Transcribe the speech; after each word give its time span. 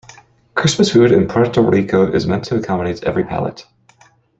Christmas 0.55 0.91
food 0.91 1.11
in 1.11 1.27
Puerto 1.27 1.61
Rico 1.61 2.11
is 2.11 2.25
meant 2.25 2.43
to 2.45 2.55
accommodate 2.55 3.03
every 3.03 3.23
palate. 3.23 3.67